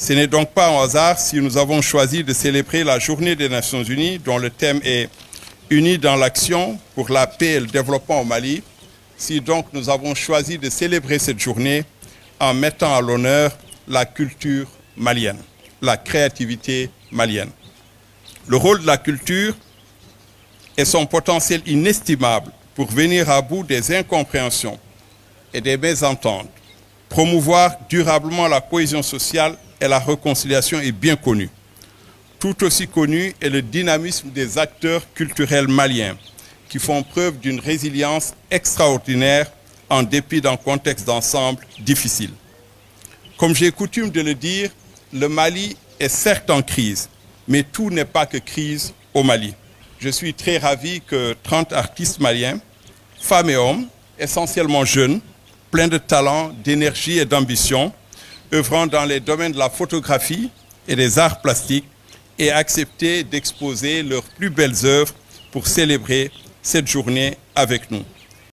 Ce 0.00 0.12
n'est 0.12 0.28
donc 0.28 0.52
pas 0.52 0.68
un 0.68 0.84
hasard 0.84 1.18
si 1.18 1.40
nous 1.40 1.58
avons 1.58 1.82
choisi 1.82 2.22
de 2.22 2.32
célébrer 2.32 2.84
la 2.84 3.00
journée 3.00 3.34
des 3.34 3.48
Nations 3.48 3.82
Unies 3.82 4.20
dont 4.20 4.38
le 4.38 4.48
thème 4.48 4.80
est 4.84 5.10
Unis 5.70 5.98
dans 5.98 6.14
l'action 6.14 6.78
pour 6.94 7.10
la 7.10 7.26
paix 7.26 7.54
et 7.54 7.60
le 7.60 7.66
développement 7.66 8.20
au 8.20 8.24
Mali. 8.24 8.62
Si 9.16 9.40
donc 9.40 9.66
nous 9.72 9.90
avons 9.90 10.14
choisi 10.14 10.56
de 10.56 10.70
célébrer 10.70 11.18
cette 11.18 11.40
journée 11.40 11.84
en 12.38 12.54
mettant 12.54 12.94
à 12.94 13.00
l'honneur 13.00 13.50
la 13.88 14.04
culture 14.04 14.68
malienne, 14.96 15.42
la 15.82 15.96
créativité 15.96 16.90
malienne. 17.10 17.50
Le 18.46 18.56
rôle 18.56 18.82
de 18.82 18.86
la 18.86 18.98
culture 18.98 19.56
et 20.76 20.84
son 20.84 21.06
potentiel 21.06 21.60
inestimable 21.66 22.52
pour 22.76 22.86
venir 22.86 23.28
à 23.28 23.42
bout 23.42 23.64
des 23.64 23.96
incompréhensions 23.96 24.78
et 25.52 25.60
des 25.60 25.76
mésententes, 25.76 26.48
promouvoir 27.08 27.72
durablement 27.88 28.46
la 28.46 28.60
cohésion 28.60 29.02
sociale 29.02 29.58
et 29.80 29.88
la 29.88 29.98
réconciliation 29.98 30.80
est 30.80 30.92
bien 30.92 31.16
connu. 31.16 31.48
Tout 32.38 32.64
aussi 32.64 32.86
connu 32.86 33.34
est 33.40 33.48
le 33.48 33.62
dynamisme 33.62 34.30
des 34.30 34.58
acteurs 34.58 35.02
culturels 35.12 35.68
maliens 35.68 36.16
qui 36.68 36.78
font 36.78 37.02
preuve 37.02 37.38
d'une 37.38 37.60
résilience 37.60 38.34
extraordinaire 38.50 39.50
en 39.88 40.02
dépit 40.02 40.40
d'un 40.40 40.56
contexte 40.56 41.06
d'ensemble 41.06 41.64
difficile. 41.80 42.30
Comme 43.38 43.54
j'ai 43.54 43.72
coutume 43.72 44.10
de 44.10 44.20
le 44.20 44.34
dire, 44.34 44.70
le 45.12 45.28
Mali 45.28 45.76
est 45.98 46.08
certes 46.08 46.50
en 46.50 46.60
crise, 46.60 47.08
mais 47.46 47.62
tout 47.62 47.90
n'est 47.90 48.04
pas 48.04 48.26
que 48.26 48.38
crise 48.38 48.92
au 49.14 49.22
Mali. 49.22 49.54
Je 49.98 50.10
suis 50.10 50.34
très 50.34 50.58
ravi 50.58 51.00
que 51.00 51.34
30 51.42 51.72
artistes 51.72 52.20
maliens, 52.20 52.60
femmes 53.20 53.50
et 53.50 53.56
hommes, 53.56 53.86
essentiellement 54.18 54.84
jeunes, 54.84 55.20
pleins 55.70 55.88
de 55.88 55.98
talent, 55.98 56.52
d'énergie 56.62 57.18
et 57.18 57.24
d'ambition, 57.24 57.92
œuvrant 58.52 58.86
dans 58.86 59.04
les 59.04 59.20
domaines 59.20 59.52
de 59.52 59.58
la 59.58 59.70
photographie 59.70 60.50
et 60.86 60.96
des 60.96 61.18
arts 61.18 61.40
plastiques, 61.40 61.84
aient 62.38 62.50
accepté 62.50 63.24
d'exposer 63.24 64.02
leurs 64.02 64.22
plus 64.22 64.50
belles 64.50 64.84
œuvres 64.84 65.14
pour 65.50 65.66
célébrer 65.66 66.30
cette 66.62 66.86
journée 66.86 67.36
avec 67.54 67.90
nous. 67.90 68.04